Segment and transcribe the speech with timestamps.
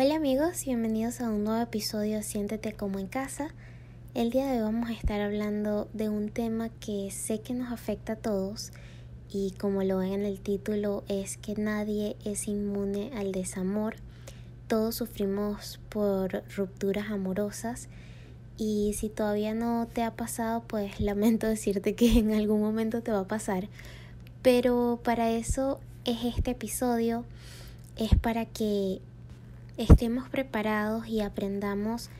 [0.00, 3.52] Hola amigos, bienvenidos a un nuevo episodio de Siéntete como en casa.
[4.14, 7.72] El día de hoy vamos a estar hablando de un tema que sé que nos
[7.72, 8.70] afecta a todos
[9.28, 13.96] y como lo ven en el título es que nadie es inmune al desamor.
[14.68, 17.88] Todos sufrimos por rupturas amorosas
[18.56, 23.10] y si todavía no te ha pasado pues lamento decirte que en algún momento te
[23.10, 23.66] va a pasar.
[24.42, 27.24] Pero para eso es este episodio,
[27.96, 29.00] es para que
[29.78, 32.10] estemos preparados y aprendamos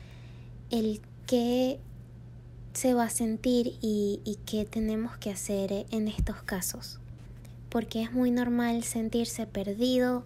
[0.71, 1.79] el qué
[2.73, 6.99] se va a sentir y, y qué tenemos que hacer en estos casos.
[7.69, 10.23] Porque es muy normal sentirse perdido,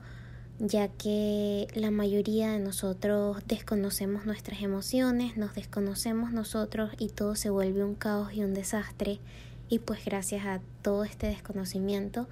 [0.59, 7.49] ya que la mayoría de nosotros desconocemos nuestras emociones, nos desconocemos nosotros y todo se
[7.49, 9.19] vuelve un caos y un desastre.
[9.67, 12.27] Y pues gracias a todo este desconocimiento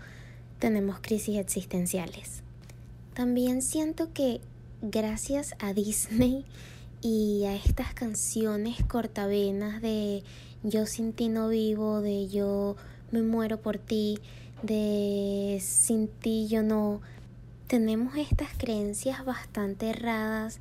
[0.60, 2.44] tenemos crisis existenciales.
[3.16, 4.40] También siento que
[4.82, 6.44] gracias a Disney
[7.02, 10.24] y a estas canciones cortavenas de
[10.64, 12.76] yo sin ti no vivo, de yo
[13.12, 14.20] me muero por ti,
[14.64, 17.02] de sin ti yo no,
[17.68, 20.60] tenemos estas creencias bastante erradas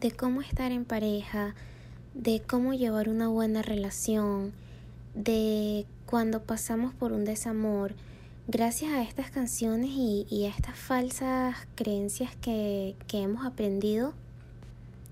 [0.00, 1.54] de cómo estar en pareja,
[2.12, 4.52] de cómo llevar una buena relación,
[5.14, 7.94] de cuando pasamos por un desamor,
[8.46, 14.14] gracias a estas canciones y, a estas falsas creencias que, que hemos aprendido,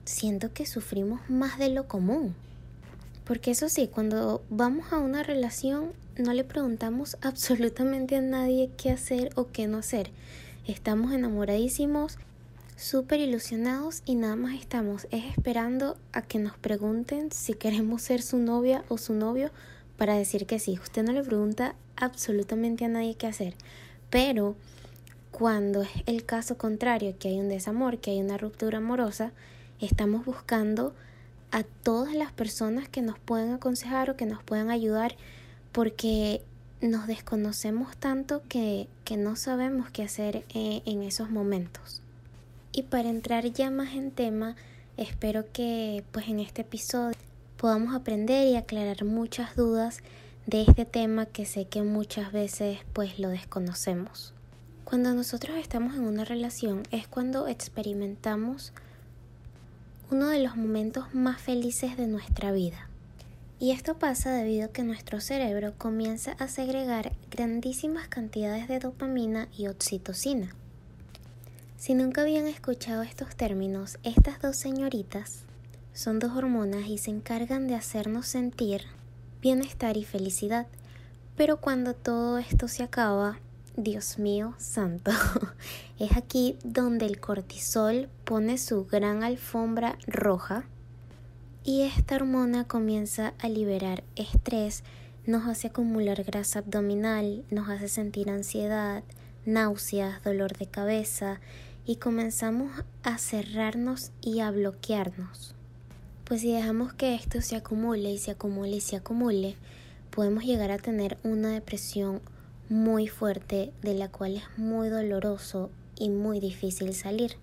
[0.04, 2.34] siento que sufrimos más de lo común.
[3.24, 8.90] Porque eso sí, cuando vamos a una relación no le preguntamos absolutamente a nadie qué
[8.90, 10.10] hacer o qué no hacer.
[10.66, 12.18] Estamos enamoradísimos,
[12.76, 18.22] súper ilusionados y nada más estamos es esperando a que nos pregunten si queremos ser
[18.22, 19.50] su novia o su novio
[19.96, 20.78] para decir que sí.
[20.82, 23.54] Usted no le pregunta absolutamente a nadie qué hacer.
[24.10, 24.56] Pero
[25.30, 29.32] cuando es el caso contrario, que hay un desamor, que hay una ruptura amorosa,
[29.80, 30.94] estamos buscando
[31.50, 35.16] a todas las personas que nos pueden aconsejar o que nos puedan ayudar
[35.72, 36.42] porque
[36.80, 42.02] nos desconocemos tanto que, que no sabemos qué hacer eh, en esos momentos.
[42.72, 44.56] Y para entrar ya más en tema,
[44.96, 47.16] espero que pues en este episodio
[47.62, 50.00] podamos aprender y aclarar muchas dudas
[50.46, 54.34] de este tema que sé que muchas veces pues lo desconocemos.
[54.84, 58.72] Cuando nosotros estamos en una relación es cuando experimentamos
[60.10, 62.88] uno de los momentos más felices de nuestra vida.
[63.60, 69.46] Y esto pasa debido a que nuestro cerebro comienza a segregar grandísimas cantidades de dopamina
[69.56, 70.52] y oxitocina.
[71.78, 75.44] Si nunca habían escuchado estos términos, estas dos señoritas
[75.94, 78.82] son dos hormonas y se encargan de hacernos sentir
[79.40, 80.66] bienestar y felicidad.
[81.36, 83.38] Pero cuando todo esto se acaba,
[83.76, 85.10] Dios mío santo,
[85.98, 90.64] es aquí donde el cortisol pone su gran alfombra roja
[91.64, 94.82] y esta hormona comienza a liberar estrés,
[95.26, 99.04] nos hace acumular grasa abdominal, nos hace sentir ansiedad,
[99.46, 101.40] náuseas, dolor de cabeza
[101.86, 105.54] y comenzamos a cerrarnos y a bloquearnos.
[106.24, 109.56] Pues si dejamos que esto se acumule y se acumule y se acumule,
[110.10, 112.20] podemos llegar a tener una depresión
[112.68, 117.36] muy fuerte de la cual es muy doloroso y muy difícil salir.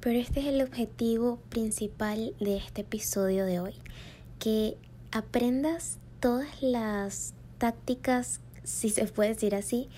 [0.00, 3.74] Pero este es el objetivo principal de este episodio de hoy,
[4.38, 4.76] que
[5.12, 9.88] aprendas todas las tácticas, si se puede decir así,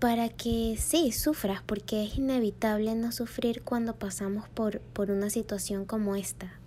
[0.00, 5.84] para que sí sufras, porque es inevitable no sufrir cuando pasamos por, por una situación
[5.84, 6.58] como esta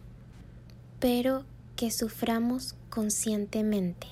[0.99, 1.43] pero
[1.75, 4.07] que suframos conscientemente,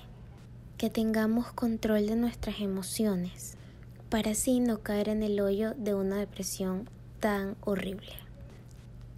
[0.78, 3.56] que tengamos control de nuestras emociones,
[4.10, 6.90] para así no caer en el hoyo de una depresión
[7.20, 8.12] tan horrible.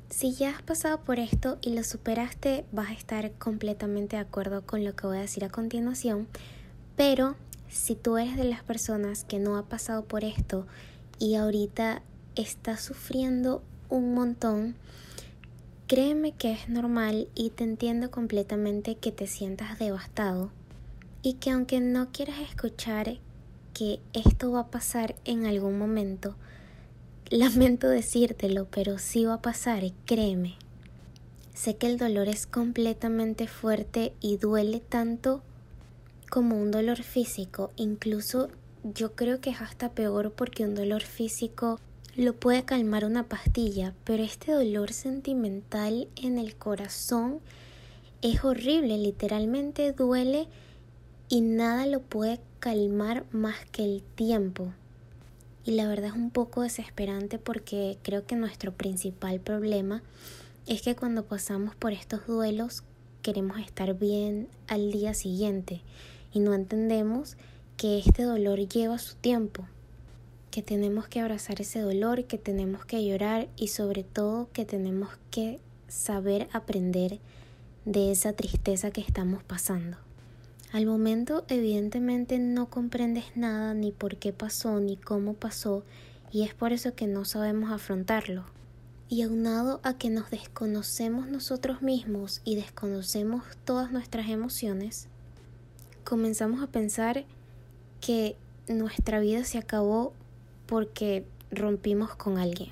[0.10, 4.66] Si ya has pasado por esto y lo superaste, vas a estar completamente de acuerdo
[4.66, 6.28] con lo que voy a decir a continuación,
[6.96, 7.36] pero
[7.68, 10.68] si tú eres de las personas que no ha pasado por esto
[11.20, 12.04] y ahorita
[12.36, 14.76] está sufriendo un montón,
[15.88, 20.50] créeme que es normal y te entiendo completamente que te sientas devastado
[21.22, 23.18] y que aunque no quieras escuchar
[23.74, 26.36] que esto va a pasar en algún momento,
[27.30, 30.56] lamento decírtelo, pero sí va a pasar, créeme.
[31.54, 35.42] Sé que el dolor es completamente fuerte y duele tanto
[36.30, 38.50] como un dolor físico, incluso
[38.84, 41.80] yo creo que es hasta peor porque un dolor físico
[42.16, 47.40] lo puede calmar una pastilla, pero este dolor sentimental en el corazón
[48.22, 50.48] es horrible, literalmente duele
[51.28, 54.72] y nada lo puede calmar más que el tiempo.
[55.66, 60.02] Y la verdad es un poco desesperante porque creo que nuestro principal problema
[60.68, 62.84] es que cuando pasamos por estos duelos
[63.24, 65.82] queremos estar bien al día siguiente
[66.32, 67.36] y no entendemos
[67.76, 69.68] que este dolor lleva su tiempo
[70.56, 75.10] que tenemos que abrazar ese dolor, que tenemos que llorar y sobre todo que tenemos
[75.30, 75.60] que
[75.90, 77.20] saber aprender
[77.84, 79.98] de esa tristeza que estamos pasando.
[80.72, 85.84] Al momento evidentemente no comprendes nada ni por qué pasó ni cómo pasó
[86.32, 88.46] y es por eso que no sabemos afrontarlo.
[89.10, 95.10] Y aunado a que nos desconocemos nosotros mismos y desconocemos todas nuestras emociones,
[96.06, 97.26] comenzamos a pensar
[98.00, 98.38] que
[98.70, 100.14] nuestra vida se acabó
[100.66, 102.72] porque rompimos con alguien.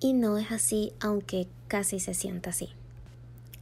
[0.00, 2.70] Y no es así, aunque casi se sienta así.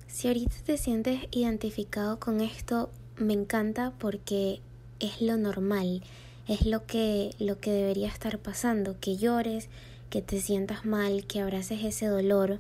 [0.07, 4.61] Si ahorita te sientes identificado con esto, me encanta porque
[4.99, 6.03] es lo normal,
[6.49, 9.69] es lo que, lo que debería estar pasando, que llores,
[10.11, 12.59] que te sientas mal, que abraces ese dolor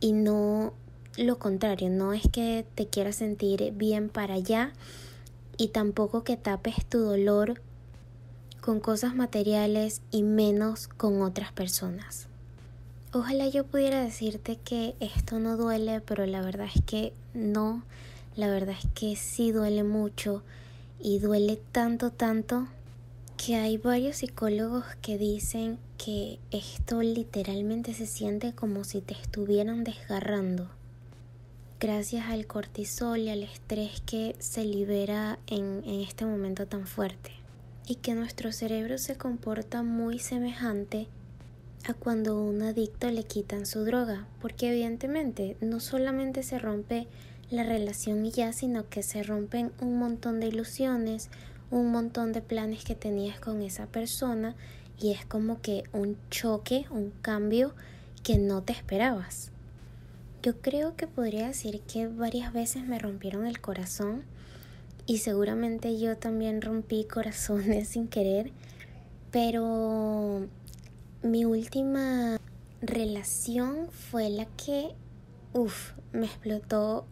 [0.00, 0.74] y no
[1.16, 4.72] lo contrario, no es que te quieras sentir bien para allá
[5.56, 7.60] y tampoco que tapes tu dolor
[8.60, 12.26] con cosas materiales y menos con otras personas.
[13.12, 17.82] Ojalá yo pudiera decirte que esto no duele, pero la verdad es que no,
[18.36, 20.42] la verdad es que sí duele mucho
[21.00, 22.68] y duele tanto, tanto
[23.36, 29.82] que hay varios psicólogos que dicen que esto literalmente se siente como si te estuvieran
[29.82, 30.68] desgarrando.
[31.80, 37.39] Gracias al cortisol y al estrés que se libera en, en este momento tan fuerte
[37.90, 41.08] y que nuestro cerebro se comporta muy semejante
[41.88, 47.08] a cuando a un adicto le quitan su droga, porque evidentemente no solamente se rompe
[47.50, 51.30] la relación y ya, sino que se rompen un montón de ilusiones,
[51.72, 54.54] un montón de planes que tenías con esa persona
[55.00, 57.74] y es como que un choque, un cambio
[58.22, 59.50] que no te esperabas.
[60.44, 64.22] Yo creo que podría decir que varias veces me rompieron el corazón
[65.10, 68.52] y seguramente yo también rompí corazones sin querer,
[69.32, 70.46] pero
[71.24, 72.38] mi última
[72.80, 74.94] relación fue la que,
[75.52, 77.06] uff, me explotó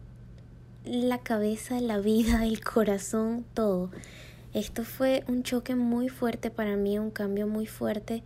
[0.85, 3.91] la cabeza, la vida, el corazón, todo.
[4.53, 8.23] Esto fue un choque muy fuerte para mí, un cambio muy fuerte,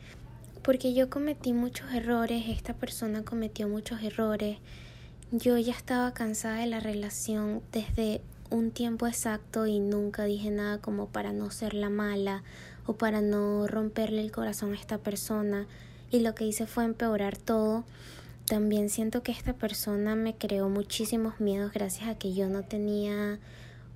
[0.61, 4.59] porque yo cometí muchos errores, esta persona cometió muchos errores,
[5.31, 8.21] yo ya estaba cansada de la relación desde
[8.53, 12.43] un tiempo exacto y nunca dije nada como para no ser la mala
[12.85, 15.65] o para no romperle el corazón a esta persona
[16.11, 17.83] y lo que hice fue empeorar todo.
[18.45, 23.39] También siento que esta persona me creó muchísimos miedos gracias a que yo no tenía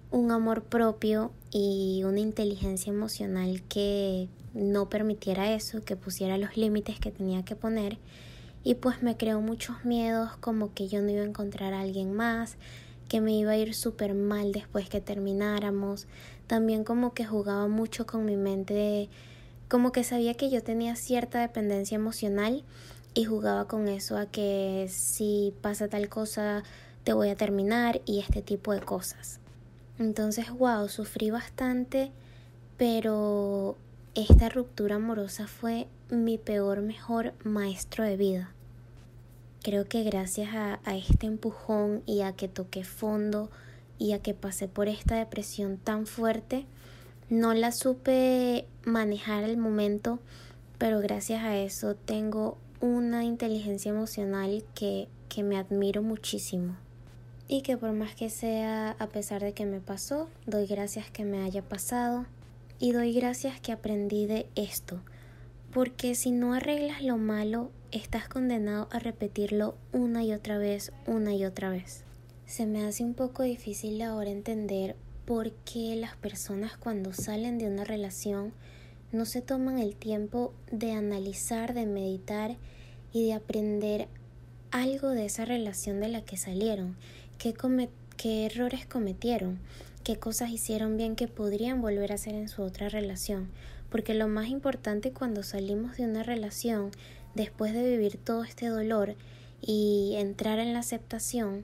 [0.10, 7.00] un amor propio y una inteligencia emocional que no permitiera eso, que pusiera los límites
[7.00, 8.00] que tenía que poner
[8.64, 12.14] y pues me creó muchos miedos como que yo no iba a encontrar a alguien
[12.14, 12.58] más,
[13.08, 16.08] que me iba a ir súper mal después que termináramos.
[16.48, 19.10] También como que jugaba mucho con mi mente,
[19.70, 22.64] como que sabía que yo tenía cierta dependencia emocional
[23.14, 26.64] y jugaba con eso a que si pasa tal cosa
[27.04, 29.40] te voy a terminar y este tipo de cosas.
[30.00, 32.12] Entonces, wow, sufrí bastante,
[32.78, 33.76] pero
[34.14, 38.54] esta ruptura amorosa fue mi peor, mejor maestro de vida.
[39.68, 43.52] Creo que gracias a, este empujón y a que toqué fondo
[44.00, 46.66] y a que pasé por esta depresión tan fuerte,
[47.30, 50.20] no la supe manejar al momento,
[50.78, 56.78] pero gracias a eso tengo una inteligencia emocional que, que me admiro muchísimo.
[57.50, 61.26] Y que por más que sea, a pesar de que me pasó, doy gracias que
[61.26, 62.26] me haya pasado
[62.80, 65.02] y doy gracias que aprendí de esto
[65.74, 71.34] porque si no arreglas lo malo, estás condenado a repetirlo una y otra vez, una
[71.34, 72.04] y otra vez.
[72.46, 74.96] Se me hace un poco difícil ahora entender
[75.26, 78.54] por qué las personas cuando salen de una relación
[79.12, 82.56] no se toman el tiempo de analizar, de meditar
[83.14, 84.08] y de aprender
[84.72, 86.96] algo de esa relación de la que salieron,
[87.38, 87.54] qué,
[88.16, 89.60] qué errores cometieron,
[90.04, 93.50] qué cosas hicieron bien que podrían volver a hacer en su otra relación.
[93.90, 96.92] Porque lo más importante cuando salimos de una relación,
[97.36, 99.16] después de vivir todo este dolor
[99.62, 101.64] y entrar en la aceptación,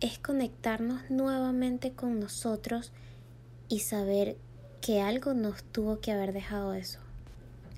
[0.00, 2.92] es conectarnos nuevamente con nosotros
[3.68, 4.36] y saber
[4.80, 6.98] que algo nos tuvo que haber dejado eso.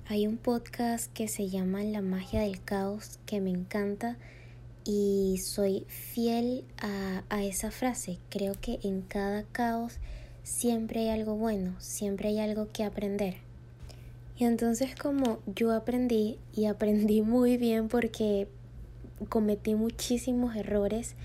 [0.09, 4.17] Hay un podcast que se llama La magia del caos que me encanta
[4.85, 8.19] y soy fiel a, a, esa frase.
[8.29, 9.97] Creo que en cada caos
[10.47, 13.35] siempre hay algo bueno, siempre hay algo que aprender.
[14.37, 18.47] Y entonces como yo aprendí y aprendí muy bien porque
[19.29, 21.15] cometí muchísimos errores,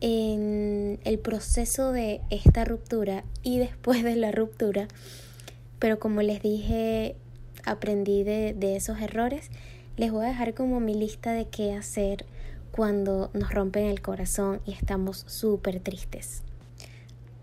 [0.00, 4.88] en el proceso de esta ruptura y después de la ruptura,
[5.78, 7.16] pero como les dije,
[7.64, 9.50] aprendí de, de esos errores,
[9.96, 12.26] les voy a dejar como mi lista de qué hacer
[12.72, 16.45] cuando nos rompen el corazón y estamos súper tristes.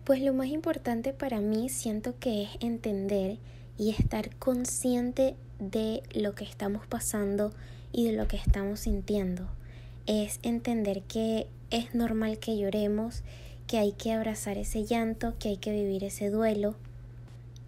[0.04, 3.38] Pues lo más importante para mí siento que es entender
[3.78, 7.54] y estar consciente de lo que estamos pasando
[7.94, 9.48] y de lo que estamos sintiendo.
[10.06, 13.24] Es entender que es normal que lloremos,
[13.66, 16.76] que hay que abrazar ese llanto, que hay que vivir ese duelo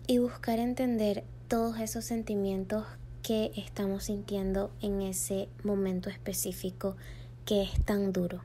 [0.06, 2.86] y buscar entender todos esos sentimientos
[3.24, 6.98] que estamos sintiendo en ese momento específico
[7.46, 8.42] que es tan duro.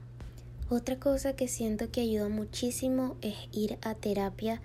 [0.73, 4.62] Otra cosa que siento que ayuda muchísimo es ir a terapia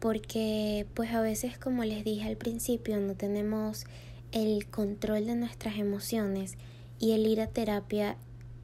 [0.00, 3.84] porque pues a veces como les dije al principio no tenemos
[4.32, 6.56] el control de nuestras emociones
[6.98, 8.16] y el ir a terapia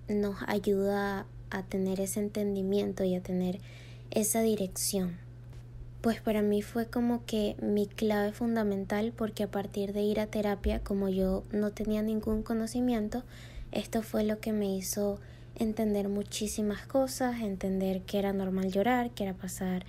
[0.09, 3.61] nos ayuda a tener ese entendimiento y a tener
[4.11, 5.16] esa dirección.
[6.00, 10.26] Pues para mí fue como que mi clave fundamental porque a partir de ir a
[10.26, 13.23] terapia, como yo no tenía ningún conocimiento,
[13.70, 15.20] esto fue lo que me hizo
[15.61, 19.85] entender muchísimas cosas, entender que era normal llorar, que era pasar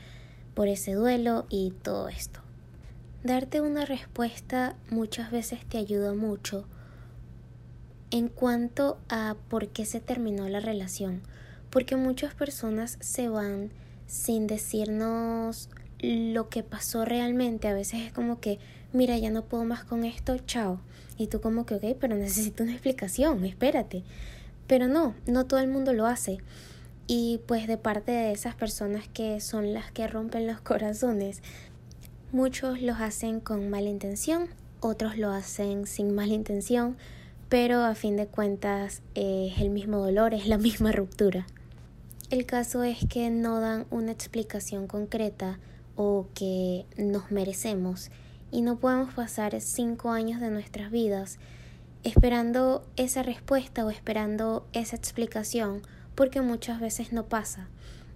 [0.54, 2.42] por ese duelo y todo esto.
[3.24, 6.66] Darte una respuesta muchas veces te ayuda mucho
[8.12, 11.22] en cuanto a por qué se terminó la relación
[11.72, 13.72] porque muchas personas se van
[14.06, 17.68] sin decirnos lo que pasó realmente.
[17.68, 18.60] A veces es como que,
[18.94, 20.82] mira, ya no puedo más con esto, chao.
[21.18, 24.04] Y tú como que, ok, pero necesito una explicación, espérate.
[24.72, 26.38] Pero no, no todo el mundo lo hace.
[27.06, 31.44] Y pues de parte de esas personas que son las que rompen los corazones,
[32.32, 34.48] muchos los hacen con mala intención,
[34.80, 36.96] otros lo hacen sin mala intención,
[37.50, 41.48] pero a fin de cuentas es el mismo dolor, es la misma ruptura.
[42.30, 45.60] El caso es que no dan una explicación concreta
[45.98, 48.10] o que nos merecemos
[48.52, 51.40] y no podemos pasar cinco años de nuestras vidas
[52.04, 55.82] esperando esa respuesta o esperando esa explicación
[56.16, 57.68] porque muchas veces no pasa.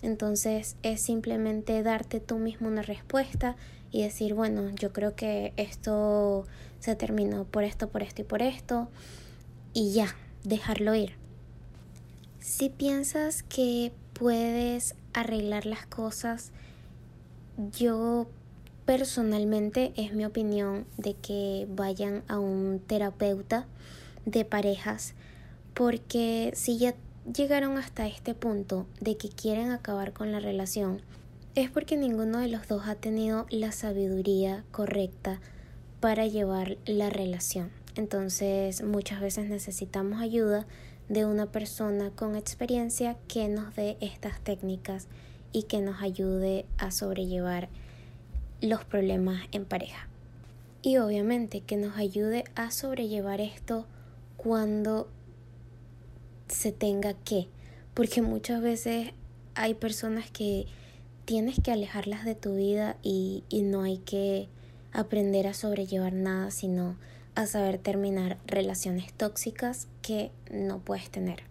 [0.01, 3.56] Entonces es simplemente darte tú mismo una respuesta
[3.92, 6.46] y decir, bueno, yo creo que esto
[6.80, 8.89] se terminó por esto, por esto y por esto
[9.74, 11.13] y ya, dejarlo ir.
[12.39, 16.51] Si piensas que puedes arreglar las cosas.
[17.72, 18.27] Yo
[18.86, 23.65] personalmente es mi opinión de que vayan a un terapeuta
[24.25, 25.15] de parejas
[25.74, 26.96] porque si ya
[27.32, 31.01] llegaron hasta este punto de que quieren acabar con la relación
[31.56, 35.39] es porque ninguno de los dos ha tenido la sabiduría correcta
[36.00, 37.72] para llevar la relación.
[37.96, 40.68] Entonces muchas veces necesitamos ayuda
[41.08, 45.08] de una persona con experiencia que nos dé estas técnicas
[45.51, 47.70] y que nos ayude a sobrellevar
[48.65, 50.07] los problemas en pareja.
[50.81, 53.88] Y obviamente que nos ayude a sobrellevar esto
[54.38, 55.07] cuando
[56.48, 57.48] se tenga que,
[57.93, 59.13] porque muchas veces
[59.55, 60.67] hay personas que
[61.25, 64.48] tienes que alejarlas de tu vida y, y no hay que
[64.93, 66.98] aprender a sobrellevar nada, sino
[67.34, 71.43] a saber terminar relaciones tóxicas que no puedes tener.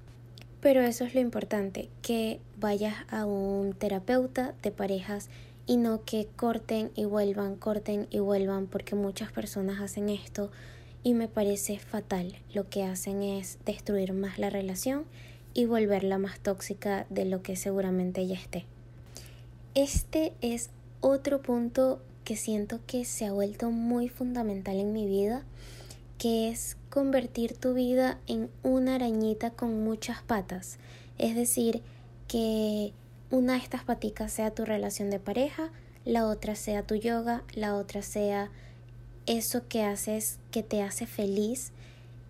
[0.61, 5.29] Pero eso es lo importante, que vayas a un terapeuta de parejas
[5.67, 10.51] y no que corten y vuelvan, corten y vuelvan, porque muchas personas hacen esto
[11.03, 12.35] y me parece fatal.
[12.53, 15.05] Lo que hacen es destruir más la relación
[15.55, 18.65] y volverla más tóxica de lo que seguramente ya esté.
[19.75, 25.45] Este es otro punto que siento que se ha vuelto muy fundamental en mi vida
[26.19, 30.79] que es convertir tu vida en una arañita con muchas patas.
[31.19, 31.83] Es decir,
[32.29, 32.93] que
[33.35, 35.71] una de estas paticas sea tu relación de pareja,
[36.05, 38.49] la otra sea tu yoga, la otra sea
[39.27, 41.73] eso que haces que te hace feliz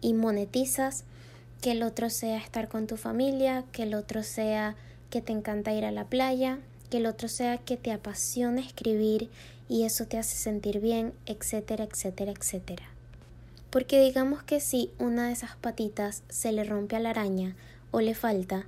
[0.00, 1.04] y monetizas,
[1.60, 4.76] que el otro sea estar con tu familia, que el otro sea
[5.10, 6.58] que te encanta ir a la playa,
[6.88, 9.28] que el otro sea que te apasiona escribir
[9.68, 12.84] y eso te hace sentir bien, etcétera, etcétera, etcétera.
[13.68, 17.56] Porque digamos que si una de esas patitas se le rompe a la araña
[17.90, 18.64] o le falta,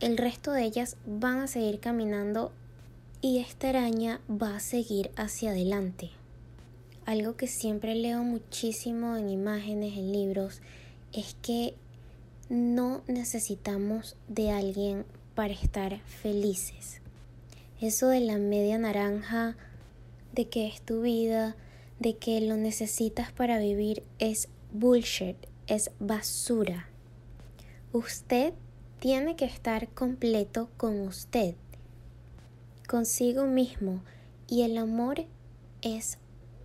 [0.00, 2.52] el resto de ellas van a seguir caminando
[3.22, 6.10] y esta araña va a seguir hacia adelante.
[7.06, 10.60] Algo que siempre leo muchísimo en imágenes, en libros,
[11.12, 11.74] es que
[12.48, 17.00] no necesitamos de alguien para estar felices.
[17.80, 19.56] Eso de la media naranja,
[20.34, 21.56] de que es tu vida,
[22.00, 25.36] de que lo necesitas para vivir, es bullshit,
[25.66, 26.88] es basura.
[27.92, 28.52] Usted
[29.06, 31.54] tiene que estar completo con usted,
[32.88, 34.02] consigo mismo,
[34.48, 35.26] y el amor
[35.80, 36.18] es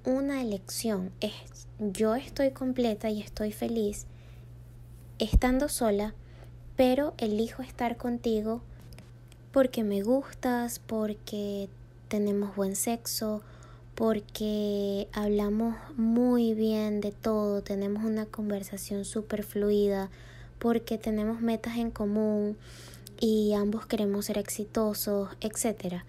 [0.06, 4.08] una elección, es yo estoy completa y estoy feliz
[5.20, 6.16] estando sola,
[6.76, 8.64] pero elijo estar contigo
[9.52, 11.70] porque me gustas, porque
[12.08, 13.44] tenemos buen sexo,
[13.94, 20.10] porque hablamos muy bien de todo, tenemos una conversación súper fluida,
[20.62, 22.56] porque tenemos metas en común
[23.20, 26.04] y ambos queremos ser exitosos, etc.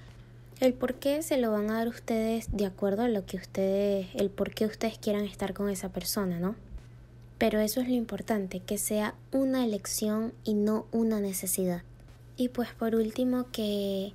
[0.61, 4.09] El por qué se lo van a dar ustedes de acuerdo a lo que ustedes,
[4.13, 6.55] el por qué ustedes quieran estar con esa persona, ¿no?
[7.39, 11.83] Pero eso es lo importante, que sea una elección y no una necesidad.
[12.37, 14.13] Y pues por último que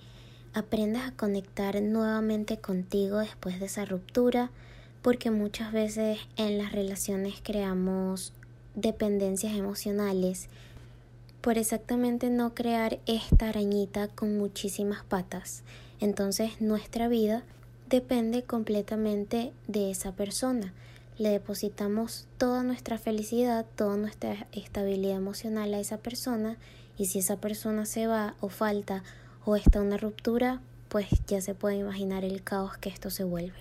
[0.54, 4.52] aprendas a conectar nuevamente contigo después de esa ruptura,
[5.02, 8.34] porque muchas veces en las relaciones creamos
[8.78, 10.48] dependencias emocionales
[11.42, 15.64] por exactamente no crear esta arañita con muchísimas patas.
[16.00, 17.44] Entonces nuestra vida
[17.90, 20.74] depende completamente de esa persona
[21.18, 26.58] le depositamos toda nuestra felicidad, toda nuestra estabilidad emocional a esa persona
[26.98, 29.04] y si esa persona se va o falta
[29.44, 33.58] o está una ruptura, pues ya se puede imaginar el caos que esto se vuelve.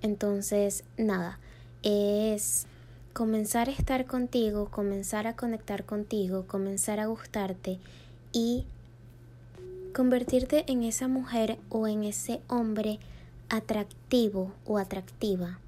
[0.00, 1.40] Entonces, nada,
[1.82, 2.66] es
[3.16, 7.78] comenzar a estar contigo, comenzar a conectar contigo, comenzar a gustarte
[8.30, 8.66] y
[9.94, 12.98] convertirte en esa mujer o en ese hombre
[13.48, 15.58] atractivo o atractiva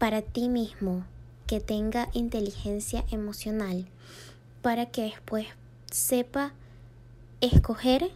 [0.00, 1.04] para ti mismo
[1.46, 3.86] que tenga inteligencia emocional
[4.60, 5.46] para que después
[5.92, 6.54] sepa
[7.40, 8.10] escoger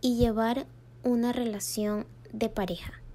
[0.00, 0.66] y llevar
[1.04, 3.05] una relación de pareja.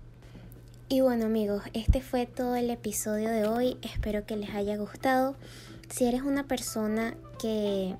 [0.92, 5.36] Y bueno amigos, este fue todo el episodio de hoy, espero que les haya gustado.
[5.88, 7.96] Si eres una persona que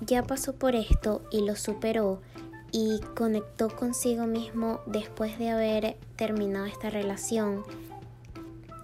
[0.00, 2.20] ya pasó por esto y lo superó
[2.72, 7.62] y conectó consigo mismo después de haber terminado esta relación,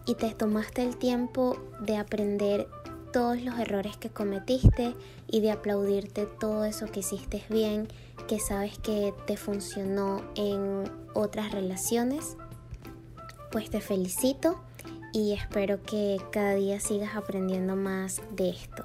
[0.07, 2.69] y te tomaste el tiempo de aprender
[3.13, 4.95] todos los errores que cometiste
[5.27, 7.89] y de aplaudirte todo eso que hiciste bien,
[8.29, 12.37] que sabes que te funcionó en otras relaciones,
[13.53, 14.61] pues te felicito
[15.13, 18.83] y espero que cada día sigas aprendiendo más de esto.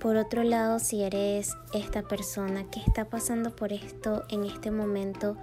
[0.00, 5.36] Por otro lado, si eres esta persona que está pasando por esto en este momento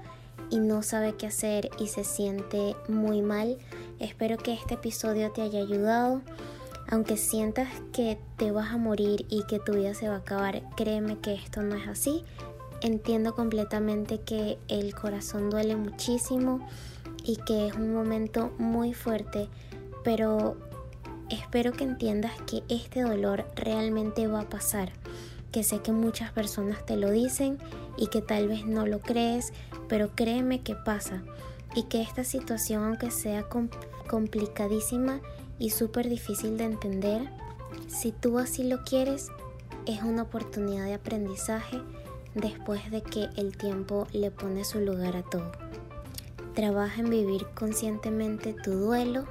[0.49, 3.57] y no sabe qué hacer y se siente muy mal,
[3.99, 6.21] Espero que este episodio te haya ayudado.
[6.89, 10.63] Aunque sientas que te vas a morir y que tu vida se va a acabar,
[10.75, 12.23] créeme que esto no es así.
[12.81, 16.65] Entiendo completamente que el corazón duele muchísimo
[17.29, 19.49] y que es un momento muy fuerte,
[20.03, 20.57] pero
[21.29, 24.91] espero que entiendas que este dolor realmente va a pasar,
[25.51, 27.59] que sé que muchas personas te lo dicen
[27.97, 29.53] y que tal vez no lo crees,
[29.87, 31.21] pero créeme que pasa
[31.75, 33.45] y que esta situación, aunque sea
[34.07, 35.21] complicadísima
[35.59, 37.29] y súper difícil de entender,
[37.87, 39.27] si tú así lo quieres,
[39.85, 41.79] es una oportunidad de aprendizaje
[42.33, 45.51] después de que el tiempo le pone su lugar a todo.
[46.55, 49.25] Trabaja en vivir conscientemente tu duelo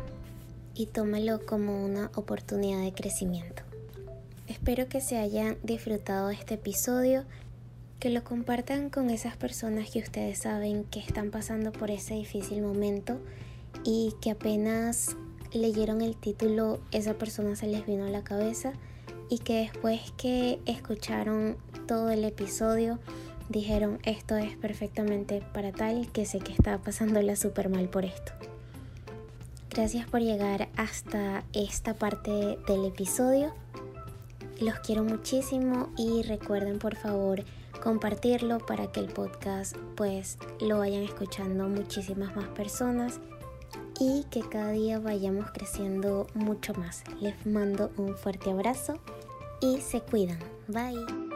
[0.74, 3.62] y tómelo como una oportunidad de crecimiento.
[4.46, 7.24] Espero que se hayan disfrutado de este episodio
[7.98, 12.62] que lo compartan con esas personas que ustedes saben que están pasando por ese difícil
[12.62, 13.18] momento
[13.84, 15.16] y que apenas
[15.52, 18.72] leyeron el título esa persona se les vino a la cabeza
[19.28, 22.98] y que después que escucharon todo el episodio
[23.48, 28.32] dijeron esto es perfectamente para tal que sé que está pasándola súper mal por esto.
[29.70, 33.54] Gracias por llegar hasta esta parte del episodio.
[34.60, 37.44] Los quiero muchísimo y recuerden por favor
[37.82, 43.20] compartirlo para que el podcast pues lo vayan escuchando muchísimas más personas
[44.00, 47.04] y que cada día vayamos creciendo mucho más.
[47.20, 48.94] Les mando un fuerte abrazo
[49.60, 50.38] y se cuidan.
[50.66, 51.27] Bye.